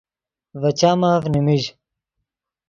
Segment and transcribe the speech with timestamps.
[0.61, 1.63] ڤے چامف نیمیژ